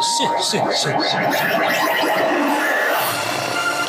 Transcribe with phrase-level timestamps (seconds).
[0.00, 1.20] 限，限限限！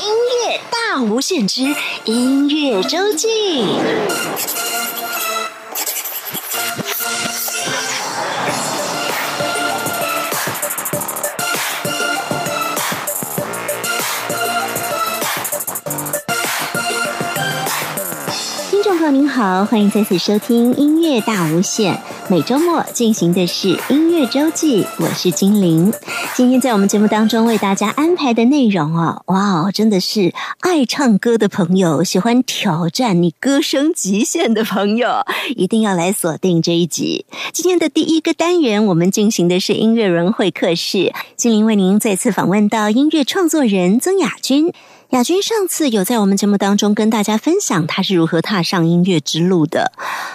[0.02, 0.16] 音
[0.48, 3.28] 乐大无限之音乐周记。
[18.70, 22.02] 听众朋友您好，欢迎再次收听音乐大无限。
[22.30, 25.92] 每周末进行的是音乐周记，我是精灵。
[26.36, 35.10] 今天在我们节目当中为大家安排的内容哦，哇哦，真的是爱唱歌的朋友，喜欢挑战你歌声极限的朋友，
[35.56, 37.26] 一定要来锁定这一集。
[37.52, 44.72] 今天的第一个单元，我们进行的是音乐人会客室，精灵为您再次访问到音乐创作人曾雅君。
[45.10, 49.92] 亚军上次有在我们节目当中跟大家分享他是如何踏上音乐之路的，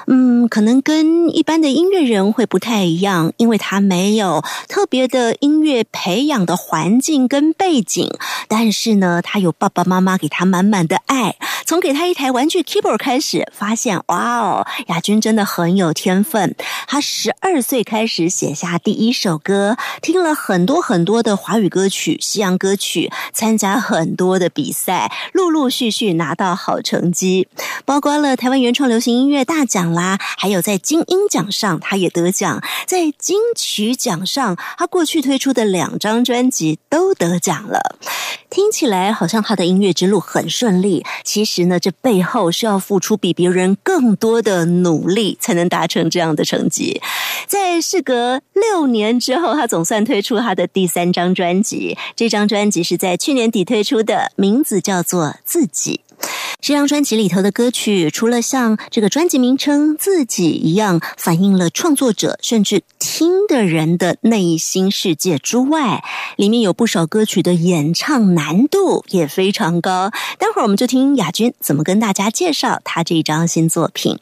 [0.09, 8.11] 嗯，可能跟一般的音乐人会不太一样，因为他没有特别的音乐培养的环境跟背景，
[8.49, 16.57] 但是呢，他有爸爸妈妈给他满满的爱，从给他一台玩具 keyboard 开始，发现哇哦，亚军真的很有天分。
[16.89, 24.64] 他十二岁开始写下第一首歌，听了很多很多的华语歌曲、西洋歌曲，参加很多的比。
[24.65, 27.49] 比赛陆陆续续拿到好成绩，
[27.85, 37.99] 包括了台湾原创流行音乐大奖啦，还有在金音奖上他也得奖，在金曲奖上他过去推出的两张专辑都得奖了。
[38.49, 47.03] 听起来好像他的音乐之路很顺利，其实呢，这背后是要付出比别人更多的努力才能达成这样的成绩。
[47.47, 54.33] 在事隔六年之后，他总算推出他的第三张专辑，这张专辑是在去年底推出的。
[54.55, 56.04] 名字叫做自己。
[56.65, 66.03] 这张专辑里头的歌曲，除了像这个专辑名称“自己”一样反映了创作者甚至听的人的内心世界之外，
[66.37, 70.11] 里面有不少歌曲的演唱难度也非常高。
[70.39, 74.19] 待会儿我们就听亚军怎么跟大家介绍他这一张新作品。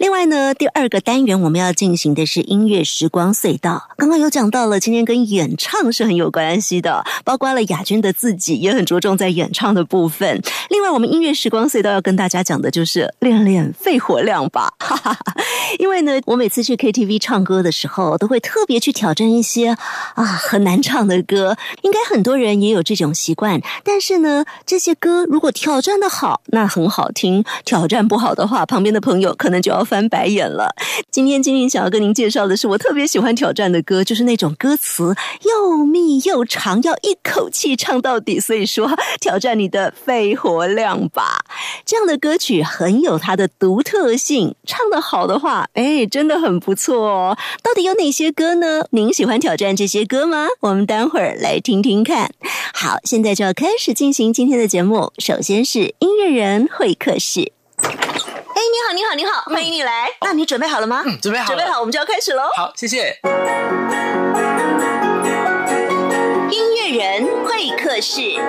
[0.00, 3.88] 另外呢，第二个单元我们要进行的是音乐时光隧道。
[3.96, 10.42] 刚刚有讲到了，今天跟演唱是很有关系的，包括了亚军的自己也很着重在演唱的部分。
[10.68, 15.34] 另外，我们音乐时光道要跟大家讲的就是练练肺活量吧，哈哈哈。
[15.78, 19.76] 因为呢，我每次去 KTV 唱歌的时候，都会特别去挑战一些
[20.14, 21.56] 啊很难唱的歌。
[21.82, 23.60] 应该很多人也有这种习惯。
[23.84, 30.74] 但是呢，这些歌如果挑战的好，那很好听；挑战不好的话，旁边的朋友可能就要翻白眼了。
[31.10, 38.40] 今天金玲想要跟您介绍的是我特别喜欢挑战的歌，就是那种歌词又密又长，要一口气唱到底。
[38.40, 38.88] 所以说，
[39.20, 41.44] 挑战你的肺活量吧。
[41.84, 47.38] 这样的歌曲很有它的独特性，唱的好的话，哎，真的很不错哦。
[47.62, 48.86] 到底有哪些歌呢？
[48.90, 50.46] 您喜欢挑战这些歌吗？
[50.60, 52.32] 我们待会儿来听听看。
[52.74, 55.12] 好，现在就要开始进行今天的节目。
[55.18, 57.52] 首先是音乐人会客室。
[57.78, 57.88] 哎，
[58.54, 60.08] 你好，你好，你好，欢迎你来。
[60.22, 61.02] 那你准备好了吗？
[61.06, 62.42] 嗯，准备好，准备好，我们就要开始喽。
[62.56, 63.18] 好，谢谢。
[66.50, 68.40] 音乐人会客室。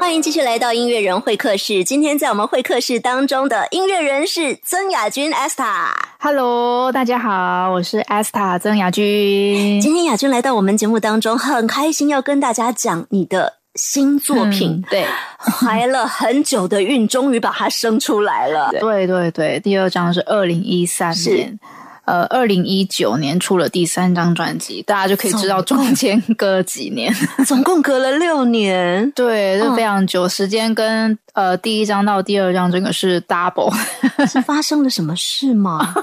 [0.00, 1.84] 欢迎继续来到音乐人会客室。
[1.84, 5.90] 今天在我们会客室当中的音乐人是曾雅君 Esther。
[6.18, 9.78] Hello，大家好，我是 Esther 曾雅君。
[9.78, 14.82] 今天雅君来到我们节目当中，很开心要跟大家讲你的新作品。
[14.88, 15.04] 对，
[15.38, 18.70] 怀了很久的孕，终于把它生出来了。
[18.80, 21.60] 对对对，第二张是二零一三年。
[22.06, 27.14] 呃，二零一九年出了第三张专辑，大家就可以知道中间隔了几年，
[27.46, 30.74] 总共隔了六年，对，就非常久时间。
[30.74, 33.72] 跟呃第一张到第二张，这个是 double，
[34.26, 35.94] 是发生了什么事吗？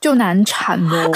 [0.00, 1.10] 就难产喽。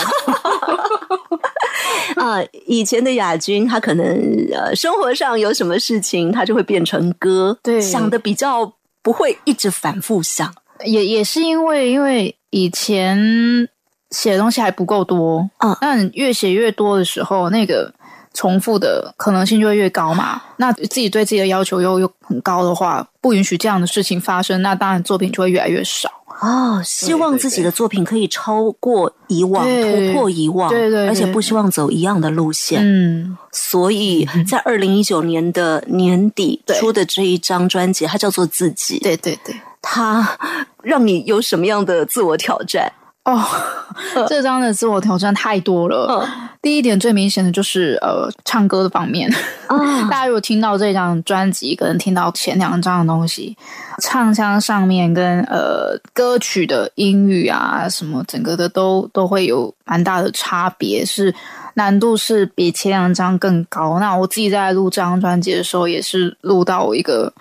[2.17, 4.07] 啊，以前的亚军，他可能
[4.55, 8.73] 呃生活上有什么事情，他就会变成歌，对，想的比较
[9.03, 10.55] 不会一直反复想，
[10.85, 13.69] 也也是因为因为以前。
[14.11, 17.93] 写的东西还不够多啊，那越写越多的时候，那个
[18.33, 20.41] 重复的可能性就会越高嘛。
[20.57, 26.09] 那自己对自己的要求又又很高的话，不允许这样的事情发生，那当然作品就会越来越少
[26.41, 26.81] 哦。
[26.85, 32.81] 希望自己的作品可以超过以往，突破以往，对对，而且不希望走一样的路线。
[32.83, 38.99] 嗯，所以 在二零一九年的年底出的这一张专辑，它叫做《自己》。
[39.03, 40.39] 对对对，它
[40.83, 42.93] 让你有什么样的自我挑战？
[43.29, 43.45] 哦，
[44.27, 46.27] 这张的自我挑战太多了。
[46.61, 49.31] 第一点最明显的就是呃，唱歌的方面。
[50.11, 53.57] 大家如果听到这张专辑，可能听到前两张的东西，
[54.01, 61.33] 唱腔上面跟呃歌曲的音域啊，什么整个的都都会有蛮大的差别，是
[61.75, 64.01] 难度是比前两张更高。
[64.01, 67.33] 那我自己在录这张专辑的时候，也是录到一个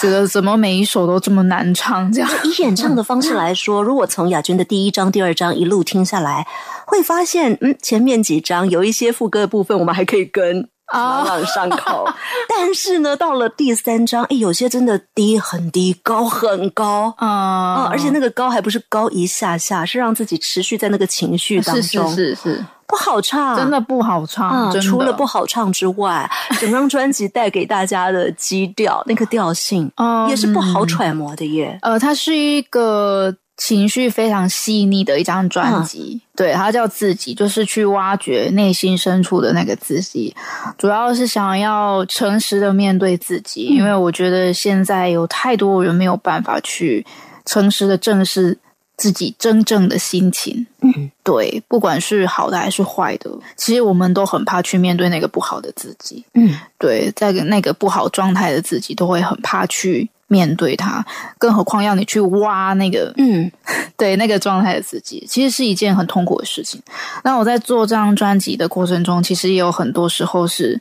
[0.00, 2.10] 觉得怎么每一首都这么难唱。
[2.10, 6.46] 这样以演唱的方式来说，如果从亚军的第一章、第二章一路听下来，
[6.86, 10.68] 会发现，嗯，前面几章有一些副歌的部分，我们还可以跟。
[10.92, 12.04] 朗朗上口，
[12.48, 17.88] 但是呢，到了第三章，哎，有些真的低很低，高很高啊！
[17.90, 24.72] 而且那个高还不是高一下下，是让自己持续在那个情绪当中，是是是，不好唱，真的不好唱。
[24.80, 26.28] 除了不好唱之外，
[26.60, 29.90] 整张专辑带给大家的基调，那个调性，
[30.28, 31.78] 也是不好揣摩的耶。
[31.82, 33.34] 呃，它是一个。
[33.60, 40.34] 情绪非常细腻的一张专辑，对它叫自己，就是去挖掘内心深处的那个自己，
[40.78, 47.04] 主要是想要诚实的面对自己，因为我觉得现在有太多人没有办法去
[47.44, 48.56] 诚实的正视
[48.96, 50.66] 自己真正的心情。
[50.80, 56.24] 嗯，对，不管是好的还是坏的，其实我们都很怕去面对那个不好的自己。
[56.32, 60.08] 嗯，对，在那个不好状态的自己，都会很怕去。
[60.30, 61.04] 面对它，
[61.38, 63.50] 更何况要你去挖那个，嗯，
[63.98, 66.80] 对那个状态的自己，其实是一件很痛苦的事情。
[67.24, 70.80] 那我在做这张专辑的过程中，其实也有很多时候是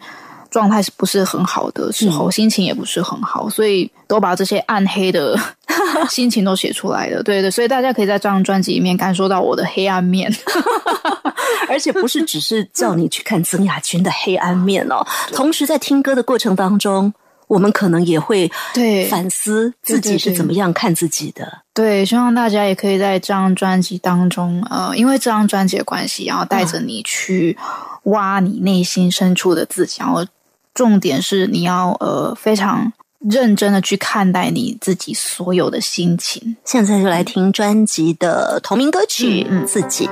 [0.51, 5.35] 状态是不是很好的时候，心情也不是很好，所以都把这些暗黑的
[6.11, 7.23] 心情都写出来了。
[7.23, 10.31] 对对，所以大家可以在这张专辑里面感受到我的黑暗面，
[11.67, 15.03] 而且不是只是叫你去看曾雅君的黑暗面哦，
[15.33, 17.11] 同时在听歌的过程当中。
[17.49, 21.61] 我们可能也会对反思自己是怎么样看自己的。
[21.73, 27.57] 对，希望大家也可以在这张专辑当中，呃，因为这张专辑的关系，然后带着你去
[28.03, 29.97] 挖你内心深处的自己。
[29.99, 30.23] 然后
[30.75, 36.55] 重点是你要呃非常认真的去看待你自己所有的心情。
[36.63, 40.07] 现在就来听专辑的同名歌曲《嗯自己》。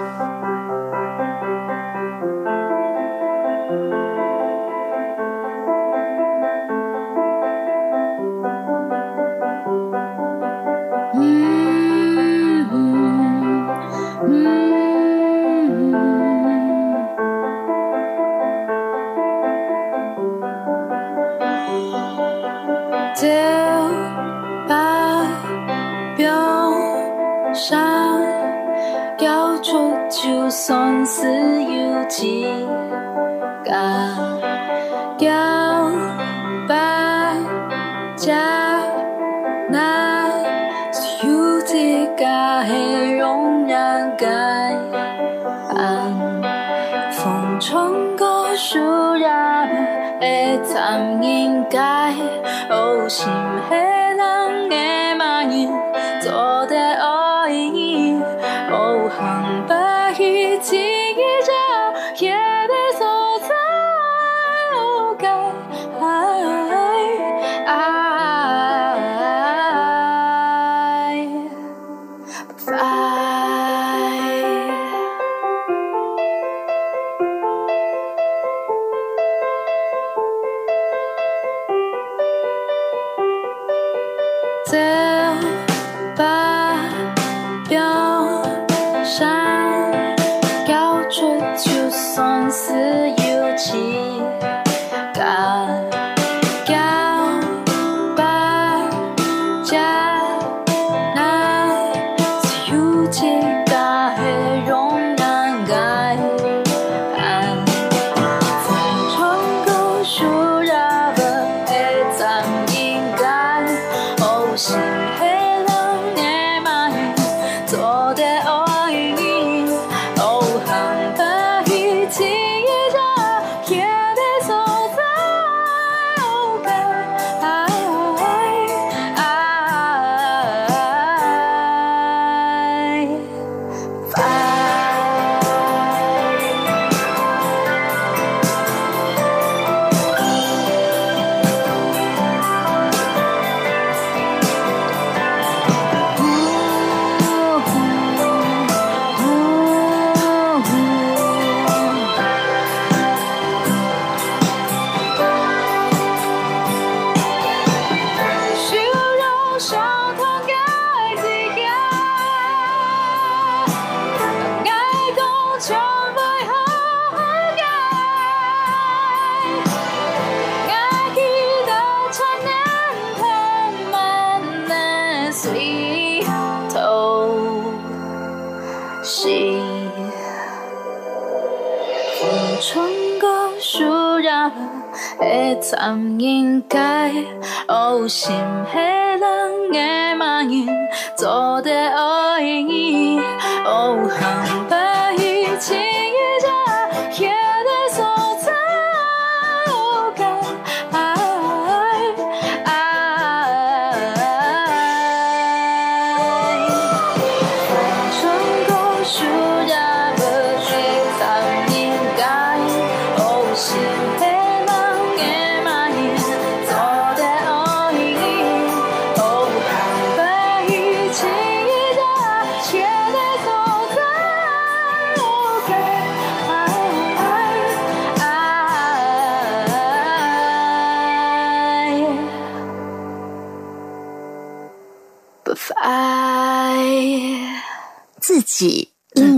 [33.66, 34.27] cả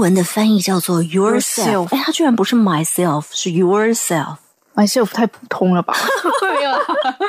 [0.10, 4.38] 文的翻译叫做 yourself，哎，它居然不是 myself，是 yourself。
[4.80, 5.94] Myself 太普通了吧？
[6.54, 6.72] 没有。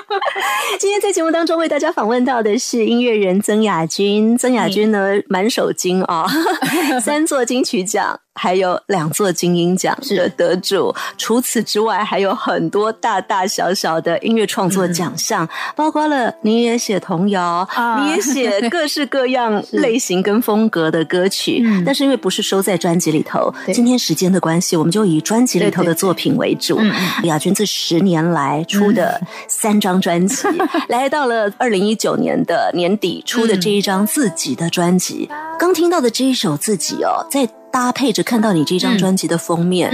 [0.79, 4.39] 今天在节目当中为大家访问到的是音乐人曾雅君。
[4.39, 6.27] 曾雅君呢，满手金啊，
[7.03, 8.21] 三座金曲奖。
[8.33, 17.69] 还有两座金鹰奖的得主，除此之外还有很多大大小小的音乐创作奖项，包括了你也写童谣，
[18.01, 26.81] 你也写各式各样类型跟风格的歌曲，但是因为不是收在专辑里头，今天时间的关系，我们就以专辑里头的作品为主。
[27.25, 30.47] 亚军这十年来出的三张专辑，
[30.89, 35.29] 来到了二零一九年的年底出的这一张自己的专辑，
[35.59, 37.49] 刚听到的这一首自己哦，在。
[37.73, 39.93] 搭配着看到你这张专辑的封面，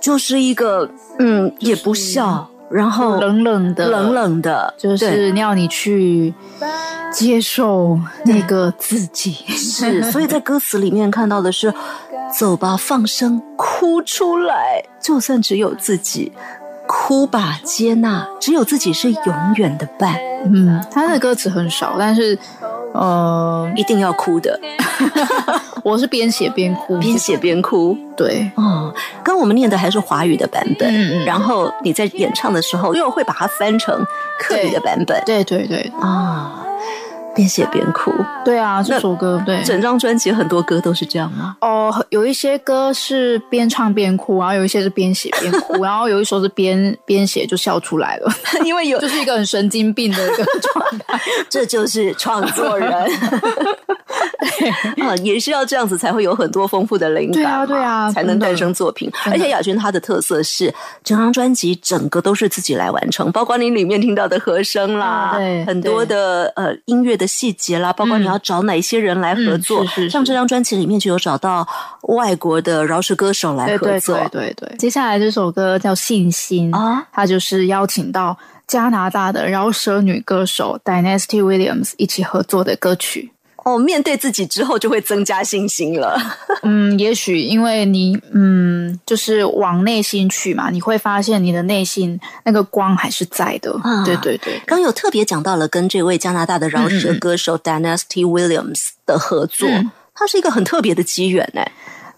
[0.00, 0.88] 就是一个
[1.18, 6.32] 嗯，也不笑，然后冷冷的，冷冷的，就是要你去
[7.12, 9.32] 接受那个自己。
[9.48, 11.74] 是，所以在歌词里面看到的是，
[12.38, 16.30] 走吧，放声哭出来，就算只有自己，
[16.86, 20.16] 哭吧，接纳，只有自己是永远的伴。
[20.44, 22.38] 嗯，他的歌词很少，但是。
[22.94, 24.60] 呃，一定要哭的。
[25.82, 27.96] 我是边写边哭，边写边哭。
[28.14, 28.92] 对，哦，
[29.24, 30.94] 跟我们念的还是华语的版本。
[30.94, 31.24] 嗯嗯。
[31.24, 34.04] 然后你在演唱的时候，又会把它翻成
[34.38, 35.22] 客语的版本。
[35.24, 35.90] 对对对。
[35.98, 36.66] 啊。
[37.34, 38.12] 边写边哭，
[38.44, 41.56] 对啊，这首歌对，整张专辑很多歌都是这样吗？
[41.60, 48.30] 哦，有一些歌是边唱边哭，然后有一些是边写边哭， 然后有一首是边边写就笑出来了，
[48.64, 52.92] 因为有就是一个很神经病的一个状态， 这就是创作人
[55.00, 59.10] 啊，也是要这样子才会有很多丰富的灵感，对啊，对啊，才能诞生作品。
[59.26, 60.72] 而且雅君她的特色是
[61.02, 67.16] 整张专辑整个都是自己来完成，包括你里面听到的和声啦，对，很多的呃音乐。
[67.22, 71.66] 的细节啦，包括你要找哪些人来合作，像这张专辑里面就有找到
[72.02, 74.18] 外国的饶舌歌手来合作。
[74.30, 78.36] 对对对，接下来这首歌叫《信心》啊，它就是邀请到
[78.66, 83.31] 加拿大的饶舌女歌手 Dynasty Williams 一起合作的歌曲。
[83.64, 86.18] 哦，面对自己之后就会增加信心了。
[86.62, 93.72] 嗯，也许因为你，嗯，就是往内心去嘛，你会发现你的内心那个光还是在的。
[94.04, 99.68] 对对对，刚有特别讲到了跟这位加拿大的饶舌歌手 Dynasty Williams 的合作，
[100.14, 101.62] 它是一个很特别的机缘呢。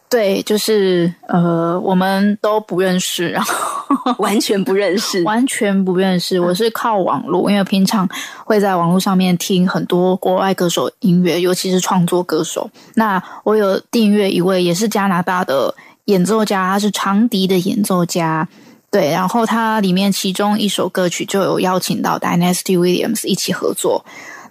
[0.09, 3.84] 对，就是呃，我们都不认识，然后
[4.19, 6.39] 完全不认识，完全不认识。
[6.39, 8.09] 我是靠网络，因为平常
[8.45, 12.71] 会在网络上面听很多国外歌手音乐，尤其是创作歌手。
[12.95, 18.47] 那我有订阅一位也是加拿大的演奏家，他是长笛的演奏家。
[18.91, 24.05] 对，然后他里面其中一首歌曲就有邀请到 Dynasty Williams 一起合作。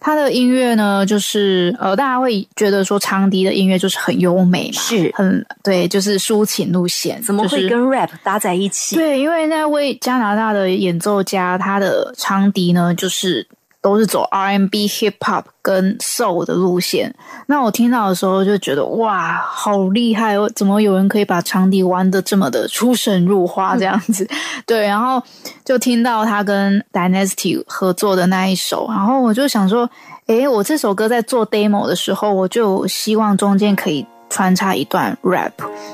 [0.04, 8.96] 他的音乐呢，就是呃，大家会觉得说长笛的音乐就是很优美嘛，是很对，就是抒情路线，怎么会跟 rap 搭在一起？
[8.96, 13.48] 对，因为那位加拿大的演奏家，他的长笛呢，就是。
[13.84, 17.14] 都是走 R&B、Hip Hop 跟 Soul 的路线。
[17.48, 20.50] 那我听到的时候就觉得哇，好厉害哦！
[20.56, 24.26] 怎么有人可以把长笛玩的这么的出神入化这样子？
[24.66, 25.22] 对，然后
[25.66, 29.90] 就听到他跟 Dynasty 合作的那一首，然后我就想说，
[30.28, 35.52] 诶，我这首歌在做 Demo 的时候，我就希望中间可以穿插一段 Rap，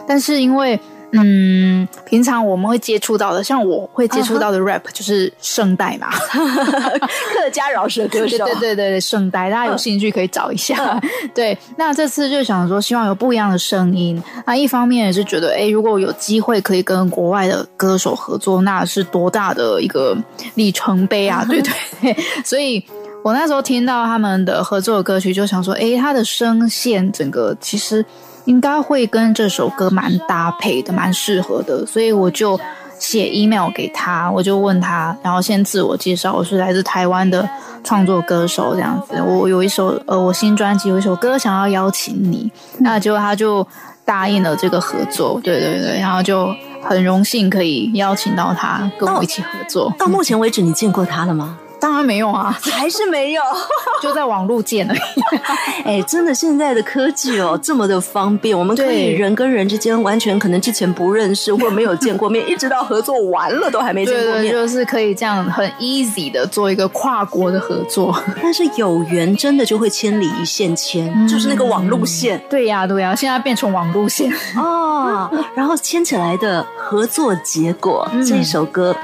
[0.07, 0.79] 但是因为。
[1.11, 11.01] 嗯，平常我们会接触到的，像我会接触到的 rap 就是圣代嘛， 客家饶舌歌手，对对对对，圣代，大家有兴趣可以找一下。
[11.33, 14.21] 对，那这次就想说，希望有不一样的声音。
[14.45, 20.15] 那一方面也是觉得，哎，如果有机会可以跟国外的歌手合作，那是多大的一个
[20.53, 21.43] 里程碑啊！
[21.49, 22.83] 对对对，所以
[23.23, 28.05] 我那时候听到他们的合作的歌曲，就想说，哎，他的声线整个其实。
[28.49, 32.59] 应该会跟这首歌蛮搭配的，蛮适合的，所以我就
[32.97, 37.47] 写 email 给他，我就问他，然后先自我介绍，我是来自台湾的
[37.83, 39.21] 创作歌手，这样子。
[39.21, 43.65] 我有一首呃，我新专辑有一首歌想要邀请你，那结果他就
[44.03, 46.51] 答应了这个合作，对对对，然后就
[46.81, 49.93] 很荣幸可以邀请到他跟我一起合作。
[49.99, 51.55] 到目前为止，你见过他了吗？
[51.79, 53.41] 当然没有啊，还是没有，
[54.01, 54.93] 就在网络见了。
[55.85, 68.15] 哎，真的，现在的科技哦，这么的方便，我们可以人跟人之间完全可能之前不认识或没有见过面， 一直到合作完了都还没见过面，就是可以这样很 easy 的做一个跨国的合作。
[68.41, 72.41] 但是有缘真的就会千里一线牵，就是那个网路线。
[72.49, 78.95] 对呀，对呀，现在变成网路线哦，然后牵起来的合作结果，这首歌。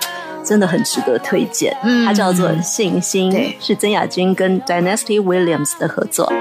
[0.46, 1.75] 真的很值得推荐，
[2.06, 6.32] 它叫做《信心》，是曾雅君跟 Dynasty Williams 的合作。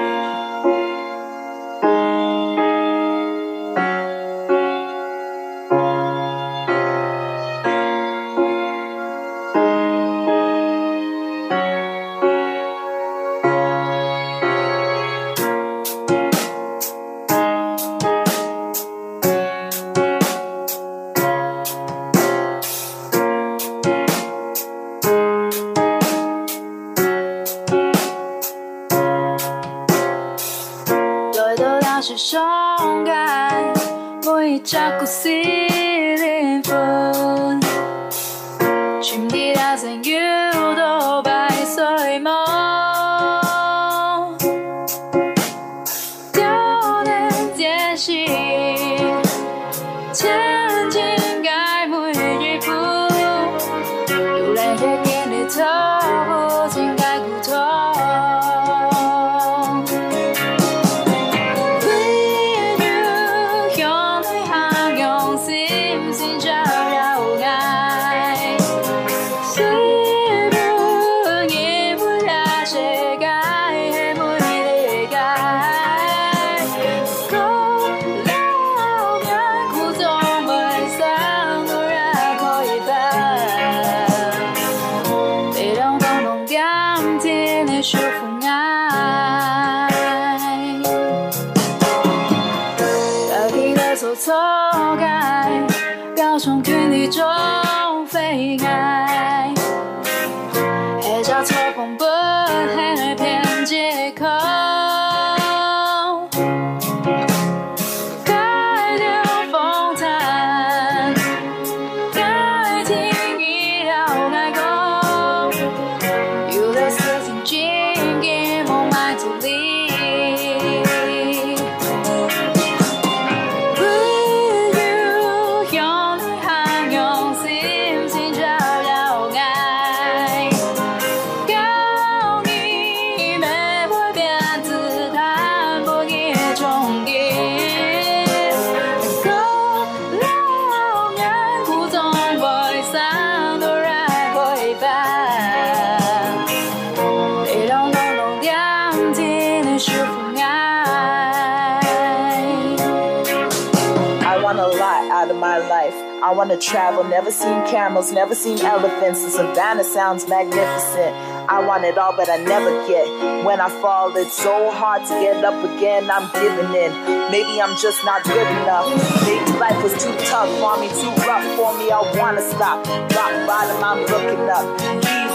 [156.65, 157.05] Travel.
[157.05, 159.23] Never seen camels, never seen elephants.
[159.23, 161.15] The savannah sounds magnificent.
[161.49, 163.45] I want it all, but I never get.
[163.45, 166.11] When I fall, it's so hard to get up again.
[166.11, 166.93] I'm giving in.
[167.31, 168.89] Maybe I'm just not good enough.
[169.27, 171.91] Maybe life was too tough for me, too rough for me.
[171.91, 172.87] I wanna stop.
[173.13, 174.65] Rock bottom, I'm looking up.
[175.05, 175.34] Be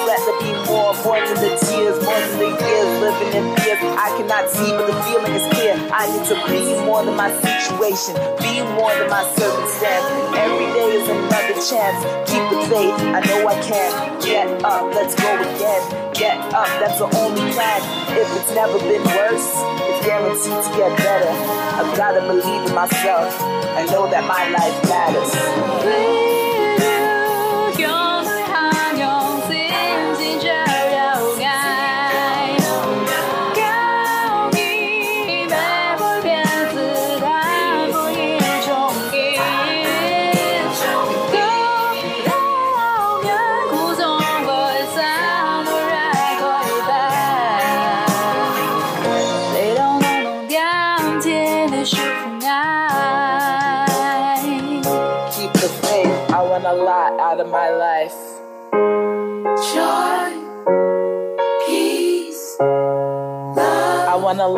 [0.69, 3.75] more, more than the tears, more than the years living in fear.
[3.97, 5.75] I cannot see, but the feeling is clear.
[5.91, 10.05] I need to be more than my situation, be more than my circumstance.
[10.37, 11.99] Every day is another chance.
[12.29, 13.91] Keep the faith, I know I can.
[14.21, 17.79] Get up, let's go again get up, that's the only plan.
[18.11, 19.49] If it's never been worse,
[19.87, 21.31] it's guaranteed to get better.
[21.79, 23.33] I've gotta believe in myself.
[23.41, 26.38] I know that my life matters.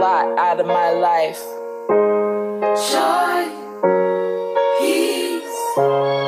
[0.01, 1.43] Lot out of my life.
[2.89, 3.51] Joy,
[4.79, 6.20] peace,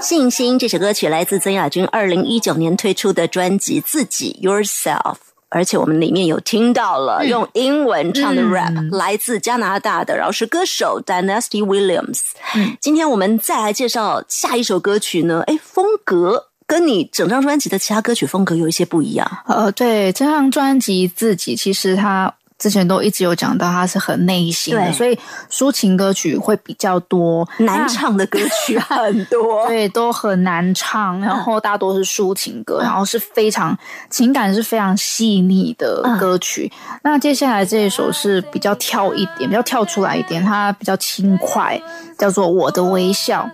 [0.00, 5.14] 信心这首歌曲来自曾雅君二零一九年推出的专辑《自己 Yourself》。
[5.48, 12.20] 而且我们里面有听到了用英文唱的 rap，、嗯、来自加拿大的饶舌歌手 Dynasty Williams。
[12.56, 19.26] 嗯，今天我们再来介绍下一首歌曲呢，哎，风格跟你整张专辑的其他歌曲风格有一些不一样。
[19.46, 22.34] 呃，对，这张专辑自己其实它。
[22.58, 25.18] 之前都一直有讲到，他是很内心的，所以
[25.50, 31.20] 抒情歌曲会比较多，难唱的歌曲 很多，对，都很难唱。
[31.20, 33.76] 然后大多是抒情歌，然后是非常
[34.08, 36.72] 情感是非常细腻的歌曲。
[37.02, 41.80] 那接下来这一首是比较跳一点，比较跳出来一点，它比较轻快，
[42.18, 43.48] 叫做《我的微笑》。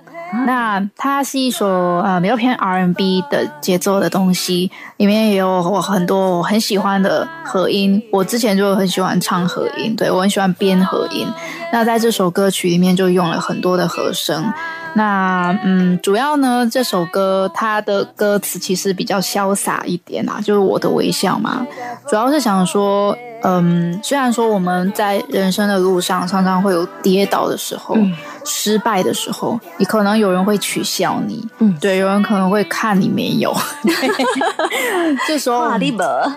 [0.46, 8.02] 那它是一首呃比较偏 R&B 的节奏的东西，里面也有我很多我很喜欢的和音。
[8.10, 11.28] 我之前就很喜欢唱和音，对我很喜欢编和音。
[11.72, 14.52] 那在这首歌曲里面就用了很多的和声。
[14.94, 21.66] 那嗯，主要呢这首歌它的歌词其实比较潇洒一点啊，就是我的微笑嘛，
[22.08, 23.16] 主要是想说。
[23.44, 27.96] 嗯，虽然说我们在人生的路上常常会有跌倒的时候、
[28.44, 33.52] 失败的时候，你可能有人会取笑你，嗯，对，有人可能会看你没有，
[35.26, 35.68] 这时候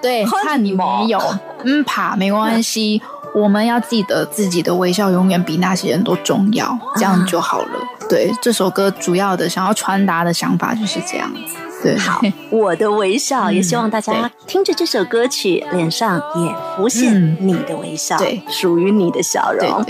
[0.02, 1.22] 对看你没有，
[1.64, 3.00] 嗯，怕没关系，
[3.36, 7.68] 我们要记得自己的微笑永远比那些人都重要，这样就好了。
[8.10, 11.56] 对，这首歌主要的想要传达的想法就是这样子。
[11.84, 19.70] 对好，我的微笑，也希望大家听着这首歌曲，脸上也浮现你的微笑，对，属于你的笑容。
[19.70, 19.84] 好，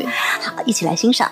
[0.66, 1.32] 一起来欣赏。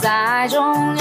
[0.00, 0.96] 在爱中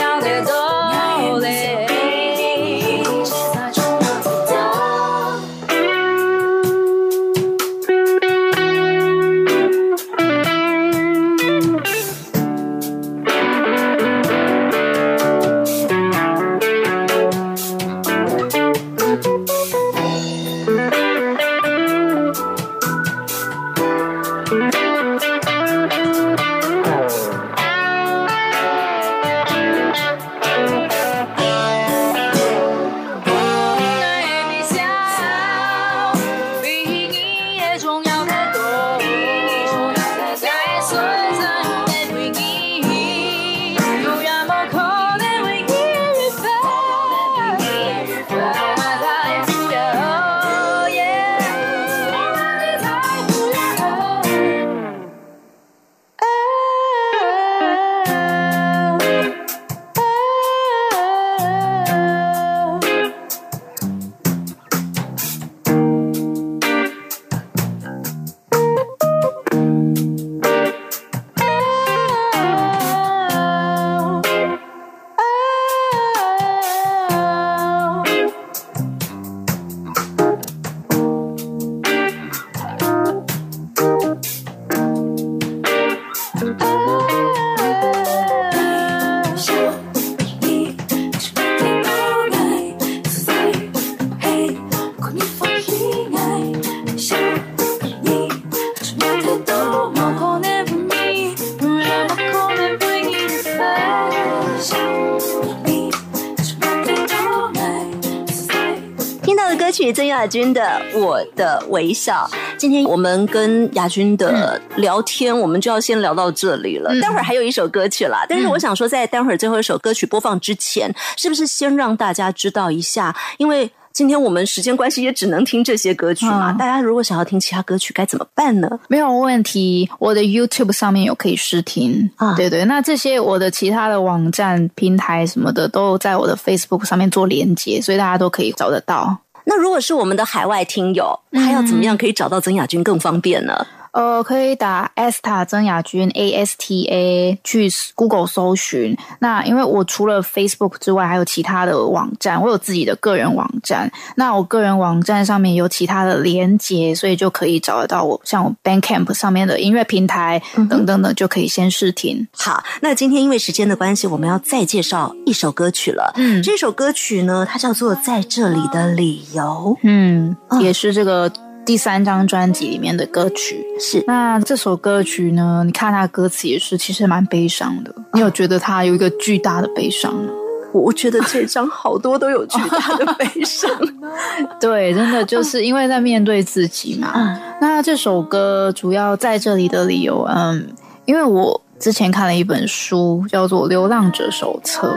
[110.93, 112.29] 我的微笑》。
[112.57, 116.89] 今天我们跟亚军的聊天，我们就要先聊到这里了。
[117.01, 123.15] 待会儿还有一首歌曲啦，但是我想说，在待会儿最后一首歌曲播放之前，是不是先让大家知道一下？
[123.37, 126.53] 因为今天我们时间关系，也只能听这些歌曲嘛。
[126.53, 128.69] 大家如果想要听其他歌曲，该怎么办呢？
[128.87, 132.35] 没有问题，我的 YouTube 上面有可以试听啊。
[132.35, 139.17] 对对，那这些我的其他的网站、平台什么的，都在我的 Facebook 上面做连接，所以大家都可以找得到。
[139.49, 143.65] 那如果是我们的海外听友，他要怎么样可以找到曾雅君更方便呢？
[143.91, 148.95] 呃，可以打 Asta 曾雅君 A S T A 去 Google 搜寻。
[149.19, 153.91] 那因为我除了 Facebook 之外，还有其他的网站，我有自己的个人网站。
[154.15, 162.27] 那我个人网站上面有其他的连接，所以就可以找得到我，像我 Bandcamp 上面的音乐平台等等的，就可以先试听。
[162.31, 166.13] 好，那今天因为时间的关系，我们要再介绍一首歌曲了。
[166.15, 169.43] 嗯，这首歌曲呢，它叫做《在这里的理由》。
[169.83, 171.31] 嗯，也是这个。
[171.69, 175.61] 第三张专辑里面的歌曲是那这首歌曲呢？
[175.63, 177.93] 你看它歌词也是，其实蛮悲伤的。
[178.13, 180.31] 你有觉得它有一个巨大的悲伤吗？
[180.73, 183.69] 我觉得这张好多都有巨大的悲伤。
[184.59, 187.39] 对，真的就是因为在面对自己嘛。
[187.61, 190.69] 那这首歌主要在这里的理由，嗯，
[191.05, 194.87] 因为我之前看了一本书，叫做《流浪者手册》。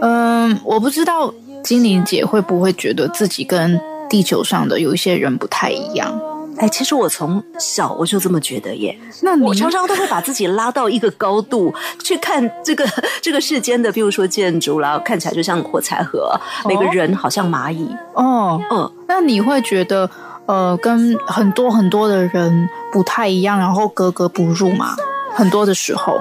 [0.00, 3.78] 嗯，我不知道精灵姐会不会觉得自己跟。
[4.12, 6.20] 地球上的有一些人不太一样，
[6.58, 8.94] 哎，其实我从小我就这么觉得耶。
[9.22, 11.72] 那我常常都会把自己拉到一个高度
[12.04, 12.86] 去看这个
[13.22, 17.88] 这个世间的，比如说建筑啦看起来就像火柴盒，每个人好像蚂蚁。
[18.12, 20.10] 哦，嗯，那你会觉得
[20.44, 24.94] 呃，跟很多很多的人不太一样，然后格格不入吗？
[25.34, 26.20] 很多的时候，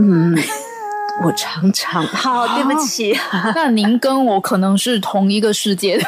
[0.00, 0.36] 嗯。
[1.24, 3.16] 我常常好，对不起。
[3.54, 6.04] 那您跟我可能是同一个世界的。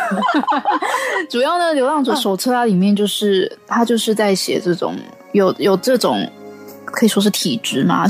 [1.28, 4.94] 主要呢，《流浪者手册》它里面就是他就是在写这种
[5.32, 6.30] 有有这种
[6.86, 8.06] 可以说是体质嘛，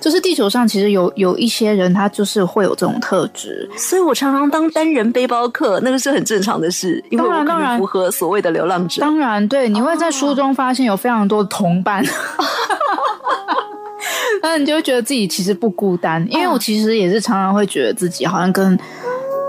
[0.00, 9.00] 就是地球上其实有有一些人他就是会有这种特质，所以我常常当单人背包客，那个是很正常的事，因为我可能符合所谓的流浪者。
[9.00, 12.04] 当然，对，你会在书中发现有非常多的同伴。
[14.42, 18.78] 那你就会觉得自己其实不孤单，因为我其实也是常常会觉得自己好像跟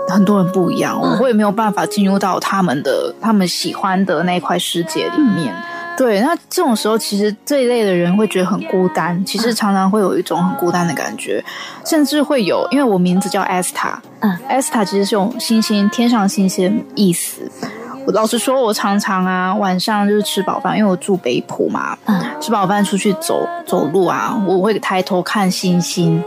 [0.08, 5.54] 很多人不一样，我会没有办法进入到他们的他们喜欢的那块世界里面。
[5.96, 11.44] 对，那这种时候其实这一类的人会觉得很孤单，其实常常会有一种很孤单的感觉，
[11.84, 17.50] 甚至会有，因为我名字叫 Esther，嗯，Esther 其实是用星星天上星星意思。
[18.12, 21.96] 老实说，我常常啊，晚上就是吃饱饭，因为我住北浦嘛，
[22.40, 26.22] 吃饱饭出去走走路啊，我会抬头看星星。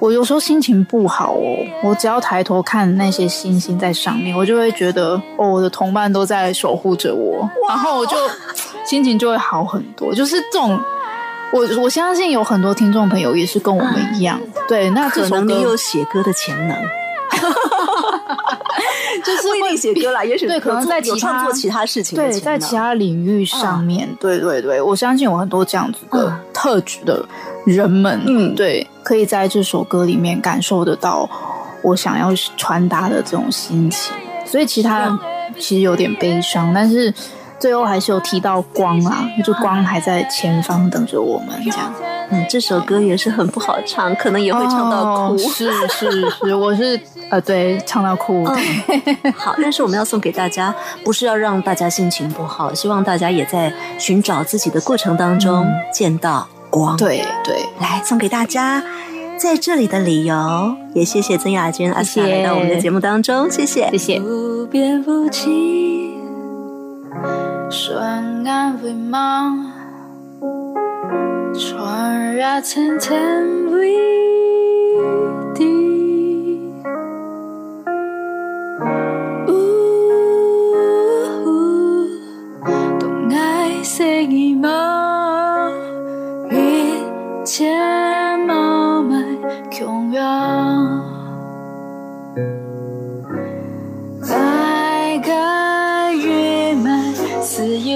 [0.00, 8.16] 我有时候心情不好哦，我只要抬头看那些星星在上面，我就会觉得哦，我的同伴都在守护着我，然后我就
[8.86, 10.14] 心情就会好很多。
[10.14, 10.80] 就是这种，
[11.52, 16.76] 我我相信有很多听众朋友也是跟我们一样，对，那可能你有写歌的潜能。
[19.24, 27.24] 就是会写歌啦，也许对，可能在其他做其他事情，对，在其他领域上面，对对对，我相信有很多这样子的特质的
[27.66, 31.28] 人们，嗯，对，可以在这首歌里面感受得到
[31.82, 34.14] 我想要传达的这种心情。
[34.44, 35.18] 所以其他
[35.58, 37.12] 其实有点悲伤，但是
[37.58, 41.92] 最后还是有提到光啊，就光还在前方等着我们这样。
[42.30, 45.38] 嗯，这首歌也是很不好唱，可能也会唱到哭。
[45.38, 48.44] 是是是，我是呃，对，唱到哭。
[49.34, 56.96] 好，但是我们要送给大家，不是要让大家心情不好，希望大家也在寻找自己的过程当中见到光。
[56.98, 58.82] 对对，来送给大家
[59.38, 64.22] 在这里的理由，也谢谢曾雅君阿霞来到我们的节目当中，谢谢谢谢。
[71.54, 73.94] 穿越层层围
[75.54, 76.72] 堤，
[82.98, 84.97] 东爱西意嘛，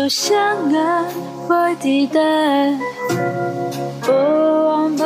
[0.02, 0.34] 自由相
[0.74, 1.04] 爱，
[1.48, 2.18] 我的待。
[4.00, 4.10] 不
[4.66, 5.04] 忘不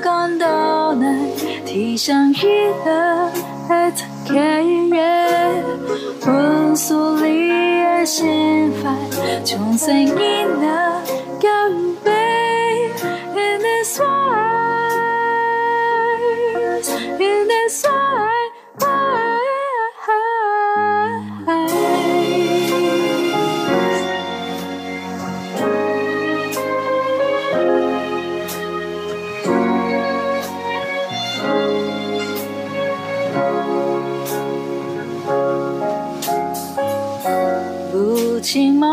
[0.00, 1.18] 感到来，
[1.64, 2.42] 提上一
[2.84, 3.28] 个
[3.68, 5.64] 爱的开源，
[6.26, 7.48] 温素里
[7.82, 8.94] 的心怀，
[9.44, 10.10] 重生一
[10.60, 11.02] 那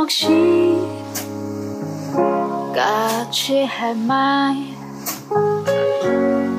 [0.04, 0.28] 往事，
[2.76, 2.82] 交
[3.32, 4.54] 织血脉，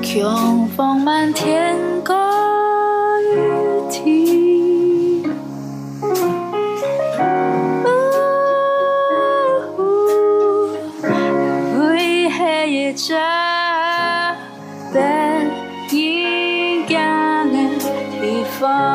[0.01, 2.15] 雄风漫天盖
[3.91, 5.23] 地。
[9.77, 10.69] 呜，
[11.77, 13.15] 飞越一座
[14.91, 14.97] 不
[15.95, 17.59] 一样的
[18.19, 18.94] 地方。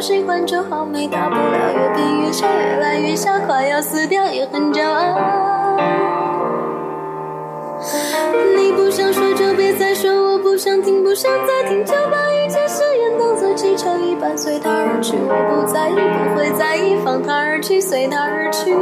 [0.00, 5.18] 喜欢就好，没大不了，越变越小，越来越小，快要死掉也很骄傲。
[8.56, 15.16] 你不想说就别再说，我不想听，不想再听，就把一切誓言当作气球一般随它而去。
[15.16, 18.74] 我不在意，不会在意，放它而去，随它而去。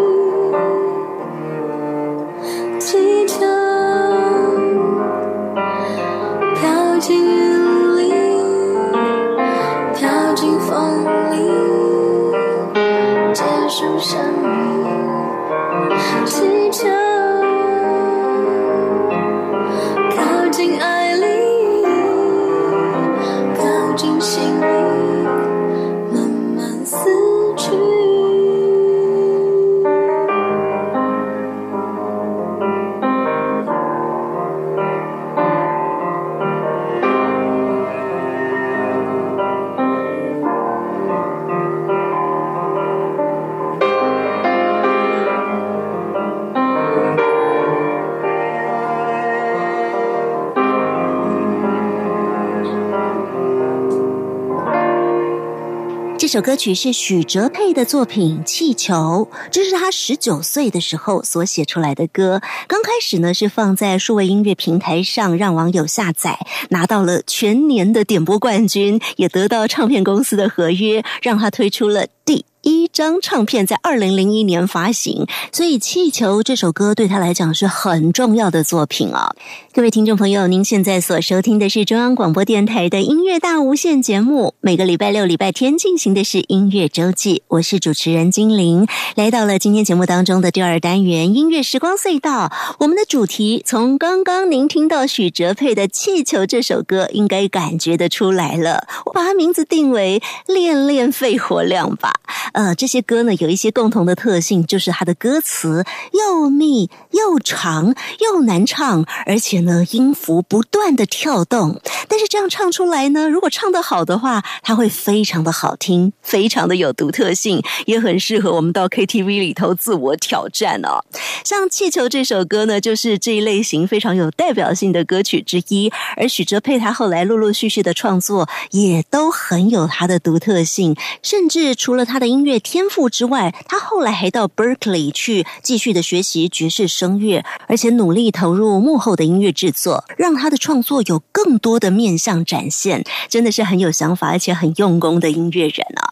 [56.29, 62.43] 这首歌曲是许哲佩的作品《气球》，这是他十九岁的时候所写出来的歌。
[62.67, 72.45] 刚开始呢是放在数位音乐平台上让网友下载，拿到了全年的点播冠军，也得到唱片公司的合约，让他推出了第。
[72.69, 79.35] 一张唱片在二零零一年发行，所以《气球》这首歌对他来讲是很重要的作品啊！
[79.73, 92.53] 各位听众朋友，您现在所收听的是中央广播电台的音乐大无限节目，每个礼拜六、礼拜天进行的是音乐周记，我是主持人精灵，来到了今天节目当中的第二单元音乐时光隧道。
[92.81, 102.13] 我们的主题从刚刚您听到许哲佩的《气球》这首歌，应该感觉得出来了，我把它名字定为“练练肺活量”吧。
[102.59, 111.81] 呃，这些歌呢有一些共同的特性，就是它的歌词又密又长又难唱，而且呢音符不断的跳动。
[112.09, 121.05] 但是这样唱出来呢，如果唱得好的话，它会非常的好听， 非常的有独特性，也很适合我们到 KTV 里头自我挑战哦。
[121.45, 125.93] 像《气球》这首歌呢，就是这一类型非常有代表性的歌曲之一。
[126.17, 146.11] 而许哲佩他后来陆陆续续的创作，也都很有他的独特性，甚至除了他的音乐天赋之外，他后来还到 Berkeley 去继续的学习爵士声乐，而且努力投入幕后的音乐制作，让他的创作有更多的面向展现，真的是很有想法而且很用功的音乐人啊。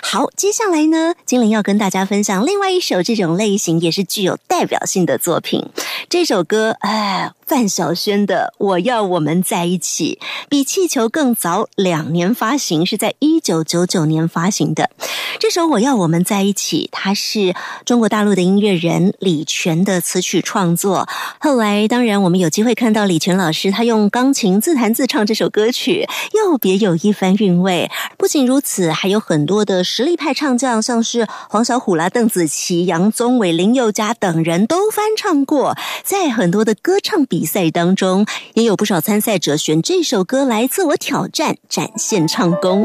[0.00, 5.64] 好，接下来呢，精灵要跟大家分享另外一首这种类型也是具有代表性的作品。
[6.08, 7.32] 这首歌，哎。
[7.52, 14.88] 范晓萱的《我要我们在一起》，比气球更早两年发行，是在一九九九年发行的。
[15.38, 21.06] 这首《我要我们在一起》，它是中国大陆的音乐人李泉的词曲创作。
[21.38, 27.90] 后来，当然我们有机会看到李泉老师，他用钢琴自弹自唱这首歌曲，又别有一番韵味。
[28.16, 35.76] 不仅如此，还有很多的实力派唱将，像是黄小琥啦、邓紫棋、杨宗纬、林宥嘉等人都翻唱过。
[36.02, 42.84] 在很多的歌唱比赛当中，也有不少参赛者选这首歌来自我挑战，展现唱功。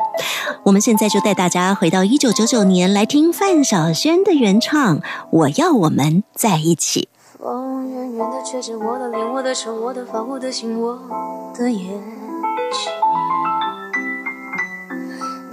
[0.63, 4.99] 我们现在就带大家回到一九九九年，来听范晓萱的原唱
[5.31, 7.09] 《我要我们在一起》。
[7.39, 10.99] 风远远的吹着我的脸，我的手，我的发，我的心，我
[11.55, 12.91] 的眼睛。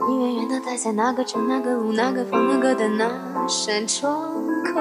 [0.09, 3.09] 你远远的待在那个城、那个路、那个房、那个的那
[3.47, 4.33] 扇窗
[4.65, 4.81] 口。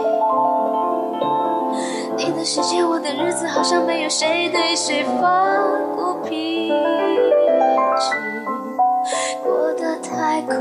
[2.23, 5.57] 你的世界，我的日子，好像没有谁对谁发
[5.95, 6.73] 过脾气，
[9.43, 10.55] 过得太快，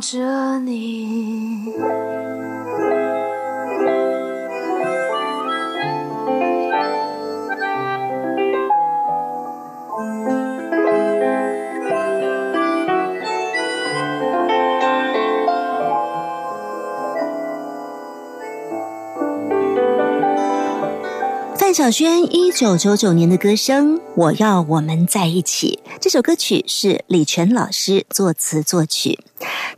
[0.00, 2.09] 着你。
[21.70, 25.78] 范晓萱一九九九年的歌声，我要我们在一起。
[26.00, 29.20] 这首歌曲是李泉老师作词作曲。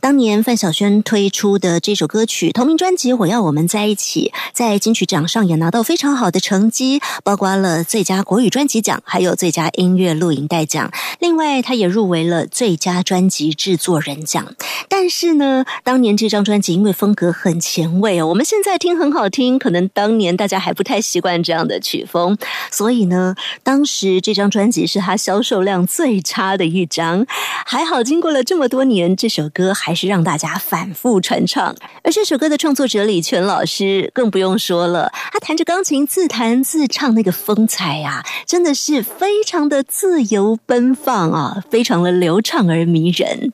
[0.01, 10.91] 当年范晓萱推出的这首歌曲同名专辑《我要我们在一起》，在金曲奖上也拿到非常好的成绩，包括了最佳国语专辑奖，还有最佳音乐录影带奖。
[11.19, 14.55] 另外，他也入围了最佳专辑制作人奖。
[14.89, 22.35] 但是呢，当年这张专辑因为风格很前卫哦，我们现在听很好听，可能当年大家还不太习惯这样的曲风，
[22.71, 27.25] 所以呢，当时这张专辑是他销售量最差的一张。
[27.65, 31.75] 还好，经过了这么多年，这首歌还是让大家反复传唱。
[32.03, 43.53] 而这首歌的创作者李泉老师更不用说了，他弹着钢琴自弹自唱，那个风采呀，真的是非常的自由奔放啊，非常的流畅而迷人。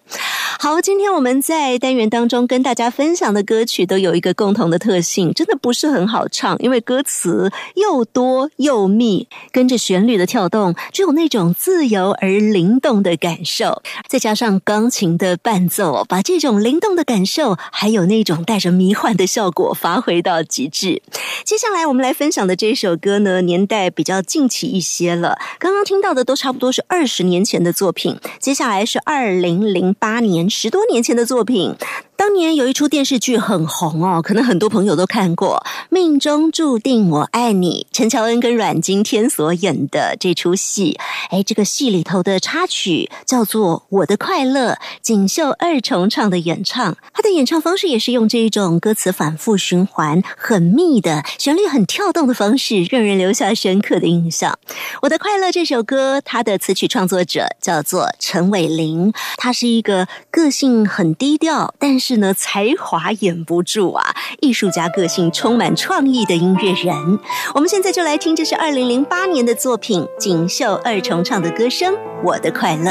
[0.61, 13.81] 好，今天我们在单元当中跟大家分享的歌曲都有一个共同的特性，真的不是很好唱，因为歌词又多多又密，跟着旋律的跳动，就有那种自由而灵动的感受。
[14.09, 21.01] 再加上钢琴的伴奏，把这种灵动的感受，还有那种带着迷幻的效果发挥到极致。
[21.45, 28.17] 接下来我们来分享的这首歌呢，年代比较近期一些了，刚刚听到的都差不多是二十年前的作品。
[28.37, 30.49] 接下来是二零零八年。
[30.49, 31.75] 十多年前的作品。
[32.19, 40.99] 当年有一出电视剧很红哦，可能很多朋友都看过《命中注定我爱你》，陈乔恩跟阮经天所演的这出戏。
[41.29, 54.59] 哎，这个戏里头的插曲叫做《我的快乐》，锦绣二重唱的演唱，他的演唱方式也是用这一种歌词反复循环、很密的旋律很跳动的方式，让人留下深刻的印象。
[55.03, 62.08] 《我的快乐》这首歌，它的词曲创作者叫做陈伟玲，他是一个个性很低调，但是。
[62.09, 64.15] 是呢，才华掩不住啊！
[64.41, 67.19] 艺术家个性充满创意的音乐人，
[67.53, 71.93] 我们现在就来听，这是二零零八年的作品《锦绣二重唱》的歌声，
[72.23, 72.89] 《我的快乐》。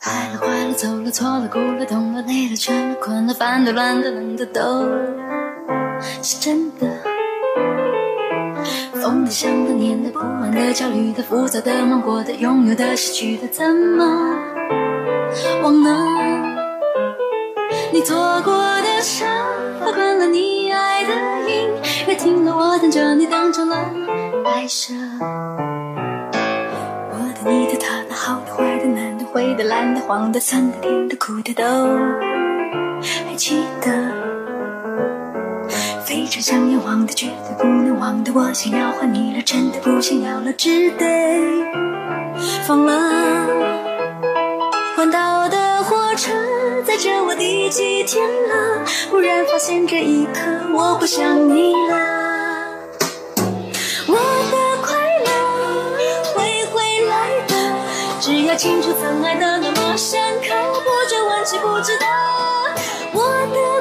[0.00, 4.88] 爱了，坏了，走了，错了，哭了，痛了，累了，倦了，困了，烦的，乱的，冷的，都
[6.22, 6.88] 是真的。
[8.94, 14.34] 疯的，想的，念的，不安的，焦虑的，浮躁的，忙过的，拥有的，失去的，怎么
[15.62, 16.17] 忘了？
[17.90, 19.26] 你做过的伤，
[19.80, 21.10] 划断了你爱的
[21.50, 21.70] 音，
[22.06, 23.76] 乐听了我等着你等成了
[24.44, 24.92] 白蛇。
[27.10, 31.64] 我的、你的、他的、好的、坏的、难的、灰的、蓝的、黄的、酸的、甜的、苦的，都
[33.00, 34.12] 还记得。
[36.04, 41.06] 非常想要忘的，绝对不能忘的，我想要换你了，真的不想要了，只得
[42.66, 43.87] 放了。
[48.10, 48.86] 天了？
[49.10, 50.40] 忽然发现这一刻
[50.72, 51.92] 我不想你了。
[54.06, 54.14] 我
[54.50, 54.96] 的快
[55.26, 55.30] 乐
[56.34, 57.52] 会回来的，
[58.18, 62.06] 只要清楚曾爱的那么深刻，不追问值不值得。
[63.12, 63.20] 我
[63.52, 63.77] 的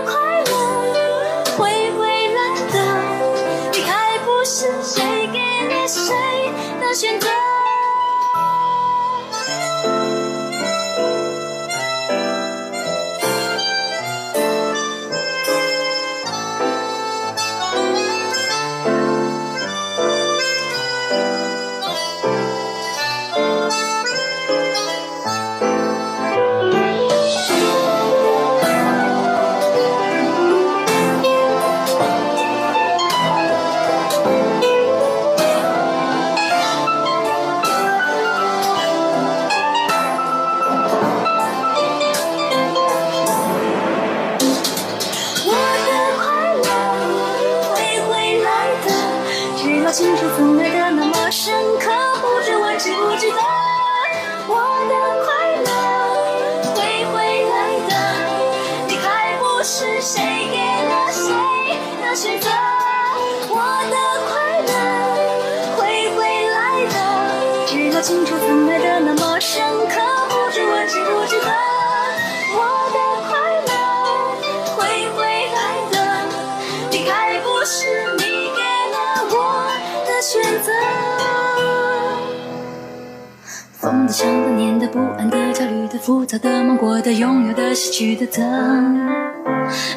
[85.97, 88.43] 的、焦虑的、浮躁的、忙过的、拥有的、失去的，怎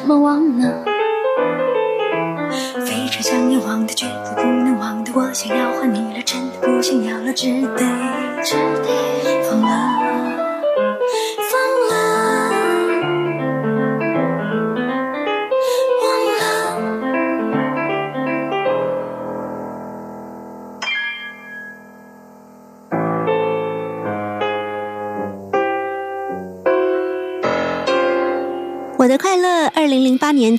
[0.07, 0.83] 么忘呢？
[2.85, 7.77] 非常想要忘的，绝对不能忘的，我想要换你了，真的不想要了，只得
[8.43, 9.40] 只得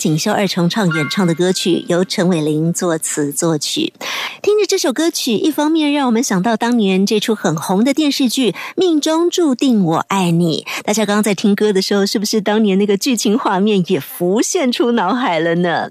[0.02, 3.92] 锦绣二重唱演唱的歌曲，由陈伟霆作词作曲。
[4.42, 10.66] 听着这首歌曲，一方面让我们想到当年这出很红的电视剧《命中注定我爱你》。
[10.82, 15.88] 大家刚刚在听歌的时候，是不是当年那个剧情画面也浮现出脑海了呢？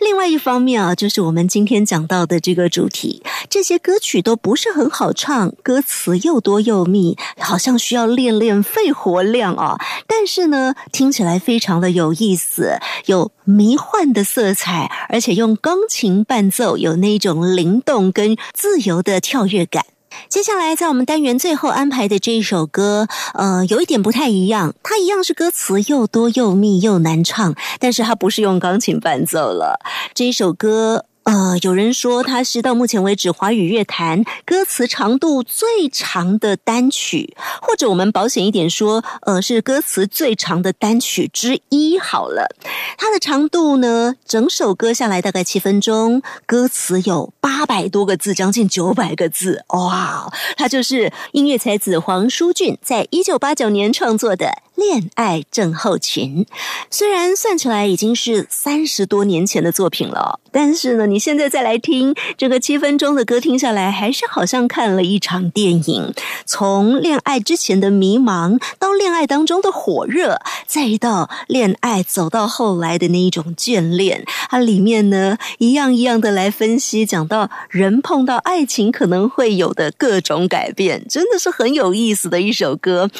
[0.00, 3.20] 另外一方面啊，就是我们今天讲到的这个主题，
[3.50, 9.76] 这些歌曲都不是很好唱，歌词又多又密，好像需要练练肺活量啊。
[10.06, 19.84] 但是呢，听起来非常的有意思，有迷幻的色彩，而且用钢琴伴奏，有那种灵动跟自由的跳跃感。
[20.28, 29.78] 接下来，在我们单元最后安排的这一首歌，呃，有一点不太一样，它一样是歌词又多又密又难唱，但是它不是用钢琴伴奏了。
[30.14, 31.04] 这一首歌。
[31.28, 41.98] 呃，有人说它是到目前为止华语乐坛歌词长度最长的单曲，或者我们保险一点说，呃，是歌词最长的单曲之一。
[41.98, 42.48] 好了，
[42.96, 49.66] 它的长度呢，整首歌下来大概七分钟，歌词有八百多个字，将近九百个字。
[49.68, 54.46] 哇，它就是音乐才子黄舒骏在一九八九年创作的
[54.78, 56.44] 《恋爱症候群》。
[56.90, 61.18] 虽然算起来已经是三十多年前的作品了，但是呢，你。
[61.18, 66.14] 现在再来听这个七分钟的歌，听下来还是好像看了一场电影。
[66.46, 83.10] 从恋爱之前的迷茫，到恋爱当中的火热，再到恋爱走到后来的那一种眷恋，它里面呢一样一样的来分析，讲到人碰到爱情可能会有的各种改变，真的是很有意思的一首歌。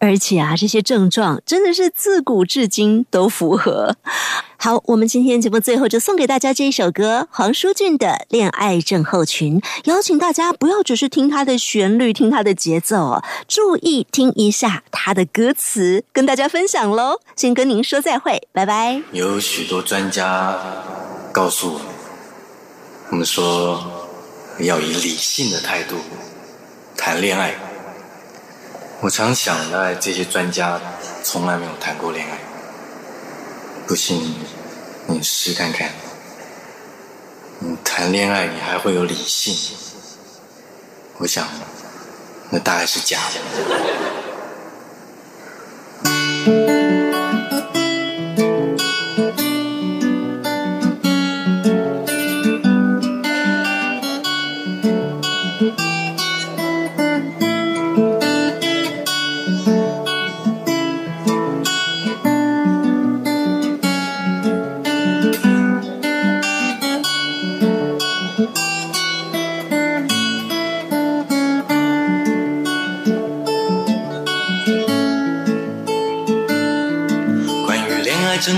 [0.00, 3.96] 而且啊，这些症状真的是自古至今都符合。
[4.56, 9.60] 好，我们今天节目最后就送给大家这一首歌，黄舒骏的《恋爱症候群》。
[9.84, 17.20] 邀请大家不要只是听他的旋律、听他的节奏，注意听一下他的歌词，跟大家分享喽。
[17.36, 19.02] 先跟您说再会，拜拜。
[19.12, 20.58] 有许多专家
[21.30, 21.80] 告诉我，
[23.10, 23.84] 我们说
[24.60, 25.96] 要以理性的态度
[26.96, 27.54] 谈恋爱。
[29.04, 30.80] 我常想呢，这些专家
[31.22, 32.38] 从来没有谈过恋爱。
[33.86, 34.34] 不信，
[35.06, 35.90] 你试看看。
[37.58, 39.54] 你谈恋爱，你还会有理性？
[41.18, 41.46] 我想，
[42.48, 43.40] 那大概是假的。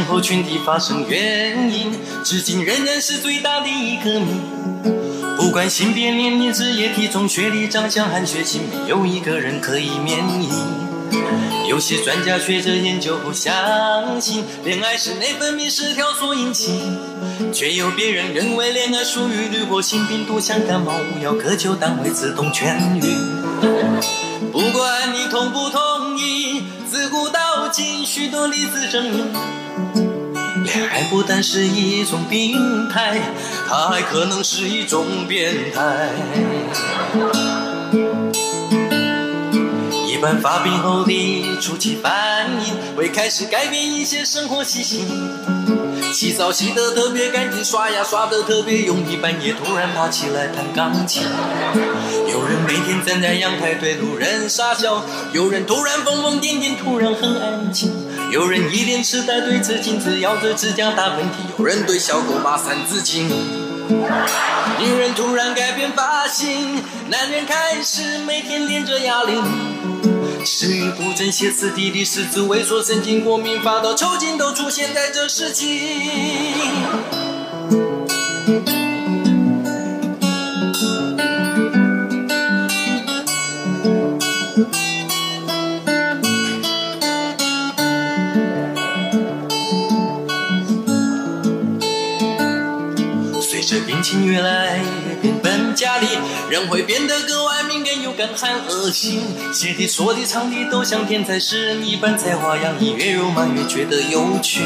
[0.06, 1.92] 后群体发生原因，
[2.24, 4.40] 至今仍然是最大的一个谜。
[5.36, 10.48] 不管性别、年龄、职业、体重、学历、长相和血型，没有一个人可以免疫。
[11.68, 16.80] 有些专家学者研究后相信，恋爱是内分泌失调所引起，
[17.52, 23.00] 却有别人认为恋爱属于滤过性病毒，像感冒无药可救，但会自动痊愈。
[24.52, 29.26] 不管你同不同意，自古到今许多例子证明。
[30.84, 33.20] 爱不单是一种病态，
[33.68, 36.10] 它还可能是一种变态。
[40.06, 45.06] 一般发病后的初期反应，会开始改变一些生活习性。
[46.12, 51.22] 洗澡洗得特别干净，刷牙刷得特别用力，半夜突然爬起来弹钢琴。
[52.30, 58.05] 有人每天站在阳台对路人傻笑，有人突然疯疯癫癫，突然很安静。
[58.30, 63.28] 有人一脸痴呆对着镜子咬着指甲打喷嚏，有人对小狗骂三字经。
[64.78, 69.42] 女人突然改变发型，男人开始每天练着哑铃。
[70.44, 75.80] 食欲不振、歇斯底里、四肢萎缩、神经过敏、发抖、抽筋，都出现在这时期。
[94.06, 96.06] 情越来越变本加厉，
[96.48, 99.20] 人会变得格外敏感又干旱恶心。
[99.52, 104.62] 写的、说的、唱的都像天才诗人一般才华洋溢，越肉麻越觉得有趣。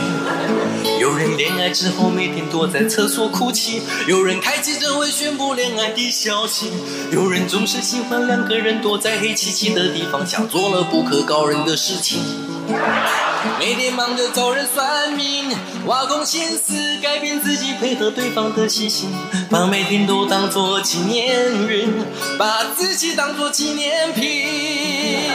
[1.00, 6.70] 有人恋爱之后每天躲在厕所哭泣，有人开记者会宣布恋爱的消息，
[7.10, 12.20] 有人总是喜欢两个人躲在黑漆漆的地方，像做了不可告人的事情。
[13.58, 15.50] 每天忙着找人算命，
[15.86, 19.10] 挖空心思改变自己，配合对方的习性，
[19.50, 21.36] 把每天都当作纪念
[21.66, 21.86] 日，
[22.38, 25.30] 把自己当作纪念品。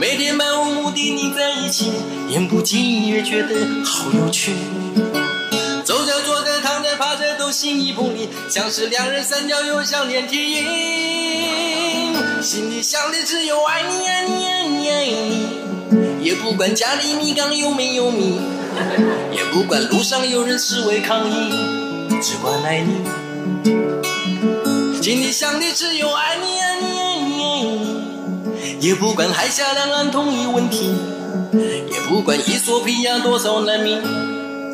[0.00, 1.92] 每天漫无目的腻在一起，
[2.28, 4.52] 言不经意也觉得好有趣。
[7.50, 10.66] 走着坐着躺着趴着都心意不离，像是两人三角又像连体婴，
[12.42, 15.48] 心里想的只有爱你爱你爱你爱你，
[16.22, 18.38] 也不管家里米缸有没有米，
[19.32, 21.50] 也不管路上有人示威抗议，
[22.20, 23.02] 只管爱你。
[25.02, 30.94] 心里想的只有爱你爱你爱你爱你，也不管海峡两岸统一问题，
[31.90, 34.02] 也不管伊索比亚多少难民，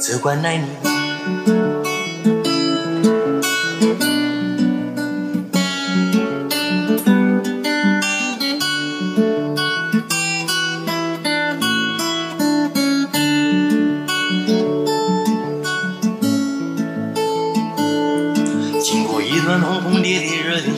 [0.01, 0.67] 只管爱你。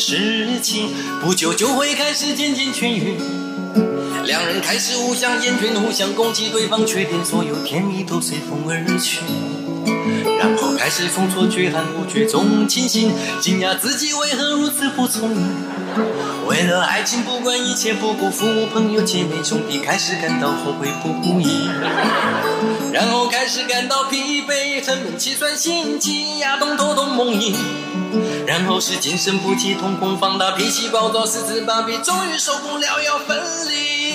[0.09, 0.91] 事情，
[1.21, 3.19] 不久就会开始渐渐痊愈。
[4.25, 9.19] 两人开始互相厌倦，互相攻击对方缺点，所有甜蜜都随风而去。
[10.39, 15.45] 然后开始风错觉、含不觉中清醒，惊讶自己为何如此不聪明。
[16.47, 21.69] 为了爱情，不管一切，不顾父母、朋友、姐妹、兄弟，开始感到后悔不已。
[22.93, 27.55] 然后开始感到疲惫，沉闷、气喘、心悸、牙痛、头痛、梦呓。
[28.47, 33.37] 然后是精神不济、瞳孔放大、脾气暴躁、四肢麻痹，终于受不了要分
[33.69, 34.15] 离。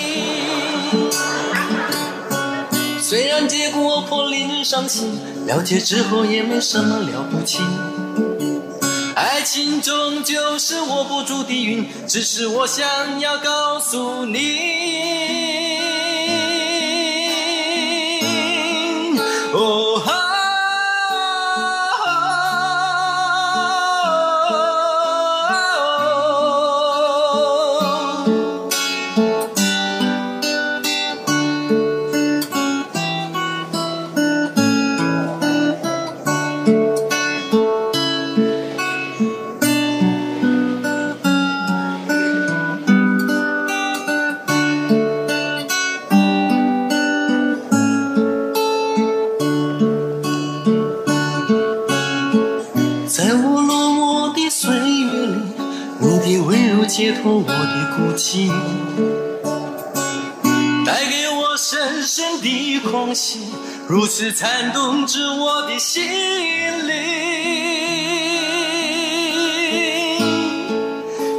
[3.00, 7.58] 虽然结果颇令人伤心，了解之后也没什么了不起。
[9.42, 14.38] 爱情终究是握不住的云，只是我想要告诉你。
[63.12, 63.40] 的狂喜，
[63.86, 66.02] 如此颤动着我的心
[66.88, 66.94] 灵。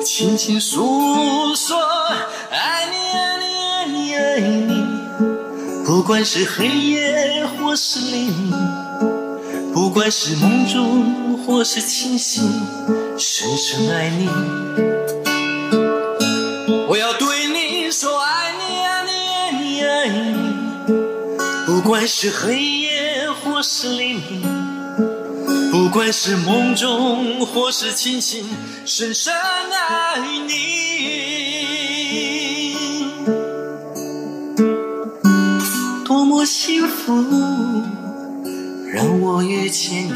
[0.05, 1.75] 轻轻诉说，
[2.51, 4.85] 爱你爱你爱你爱你，
[5.83, 8.53] 不管是黑夜或是黎明。
[9.73, 12.43] 不管是梦中或是清醒，
[13.17, 14.29] 深深爱你。
[22.25, 24.41] 是黑夜或是黎明，
[25.69, 28.47] 不管是梦中或是清醒，
[28.85, 30.63] 深深爱你。
[36.05, 37.11] 多么幸福。
[38.87, 40.13] 让我遇见你。